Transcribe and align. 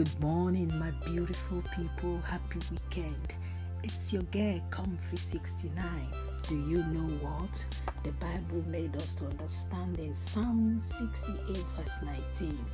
Good 0.00 0.18
morning, 0.18 0.72
my 0.78 0.92
beautiful 1.04 1.62
people. 1.76 2.22
Happy 2.22 2.58
weekend. 2.70 3.34
It's 3.82 4.14
your 4.14 4.22
girl, 4.22 4.58
Comfy 4.70 5.18
69. 5.18 5.74
Do 6.48 6.56
you 6.56 6.78
know 6.84 7.18
what? 7.18 7.66
The 8.02 8.12
Bible 8.12 8.64
made 8.66 8.96
us 8.96 9.16
to 9.16 9.26
understand 9.26 10.00
in 10.00 10.14
Psalm 10.14 10.80
68, 10.80 11.64
verse 11.76 11.98
19. 12.02 12.66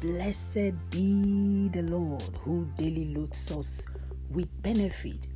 Blessed 0.00 0.72
be 0.90 1.68
the 1.68 1.82
Lord 1.82 2.36
who 2.40 2.66
daily 2.76 3.14
loads 3.14 3.52
us 3.52 3.86
with 4.30 4.48
benefit, 4.60 5.28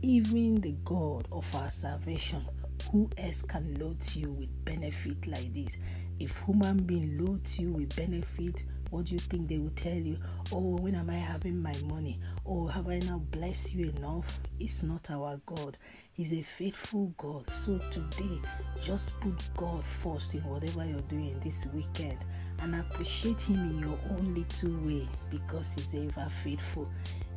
even 0.00 0.58
the 0.62 0.72
God 0.86 1.28
of 1.30 1.54
our 1.54 1.70
salvation. 1.70 2.46
Who 2.92 3.10
else 3.18 3.42
can 3.42 3.78
load 3.78 4.02
you 4.14 4.32
with 4.32 4.64
benefit 4.64 5.26
like 5.26 5.52
this? 5.52 5.76
If 6.18 6.38
human 6.46 6.78
being 6.78 7.22
loads 7.22 7.58
you 7.58 7.72
with 7.72 7.94
benefit, 7.94 8.64
what 8.94 9.06
do 9.06 9.12
you 9.14 9.18
think 9.18 9.48
they 9.48 9.58
will 9.58 9.70
tell 9.70 9.92
you? 9.92 10.16
Oh, 10.52 10.76
when 10.76 10.94
am 10.94 11.10
I 11.10 11.16
having 11.16 11.60
my 11.60 11.74
money? 11.84 12.20
Oh, 12.46 12.68
have 12.68 12.86
I 12.88 13.00
not 13.00 13.28
blessed 13.32 13.74
you 13.74 13.88
enough? 13.88 14.38
It's 14.60 14.84
not 14.84 15.10
our 15.10 15.40
God. 15.46 15.76
He's 16.12 16.32
a 16.32 16.42
faithful 16.42 17.12
God. 17.16 17.50
So 17.50 17.80
today, 17.90 18.40
just 18.80 19.18
put 19.18 19.34
God 19.56 19.84
first 19.84 20.34
in 20.34 20.42
whatever 20.42 20.84
you're 20.84 21.00
doing 21.08 21.36
this 21.40 21.66
weekend 21.74 22.18
and 22.60 22.76
appreciate 22.76 23.40
Him 23.40 23.68
in 23.68 23.80
your 23.80 23.98
own 24.10 24.32
little 24.32 24.86
way 24.86 25.08
because 25.28 25.74
He's 25.74 25.96
ever 25.96 26.30
faithful. 26.30 26.88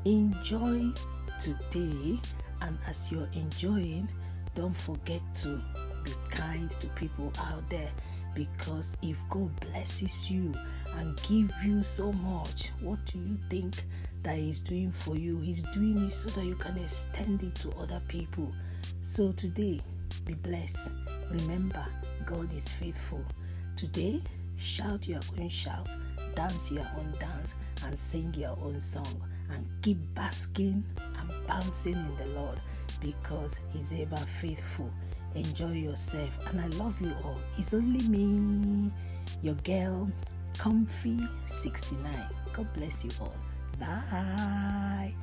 Enjoy 0.06 0.92
today, 1.40 2.20
and 2.62 2.78
as 2.88 3.12
you're 3.12 3.30
enjoying, 3.34 4.08
don't 4.54 4.76
forget 4.76 5.22
to 5.38 5.60
be 6.04 6.12
kind 6.30 6.70
to 6.70 6.86
people 6.90 7.34
out 7.40 7.68
there 7.68 7.90
because 8.38 8.98
if 9.02 9.18
God 9.30 9.50
blesses 9.60 10.30
you 10.30 10.54
and 10.98 11.20
give 11.28 11.52
you 11.66 11.82
so 11.82 12.14
much, 12.14 12.72
what 12.82 13.04
do 13.06 13.18
you 13.18 13.38
think 13.50 13.74
that 14.22 14.38
He's 14.38 14.62
doing 14.62 14.92
for 14.92 15.16
you? 15.16 15.40
He's 15.40 15.64
doing 15.74 16.06
it 16.06 16.12
so 16.12 16.30
that 16.30 16.46
you 16.46 16.54
can 16.54 16.78
extend 16.78 17.42
it 17.42 17.56
to 17.56 17.72
other 17.72 18.00
people. 18.08 18.54
So 19.02 19.32
today, 19.32 19.82
be 20.24 20.36
blessed. 20.36 20.92
Remember, 21.32 21.84
God 22.28 22.54
is 22.54 22.70
faithful. 22.72 23.26
Today, 23.76 24.22
shout 24.56 25.08
your 25.08 25.22
own 25.40 25.50
shout, 25.50 25.88
dance 26.36 26.72
your 26.72 26.88
own 26.96 27.14
dance, 27.20 27.56
and 27.86 27.98
sing 27.98 28.36
your 28.36 28.56
own 28.62 28.80
song. 28.80 29.20
And 29.50 29.66
keep 29.82 29.98
basking 30.14 30.84
and 31.00 31.48
bouncing 31.48 31.94
in 31.94 32.18
the 32.18 32.40
Lord 32.40 32.60
because 33.02 33.60
He's 33.72 33.94
ever 33.94 34.18
faithful. 34.18 34.92
Enjoy 35.36 35.72
yourself, 35.72 36.38
and 36.50 36.62
I 36.62 36.68
love 36.78 37.00
you 37.02 37.14
all. 37.24 37.40
It's 37.58 37.74
only 37.74 38.08
me, 38.08 38.92
your 39.42 39.56
girl, 39.56 40.10
Comfy 40.58 41.20
69. 41.46 42.04
God 42.54 42.68
bless 42.74 43.06
you 43.06 43.12
all. 43.22 43.36
Bye. 43.80 45.14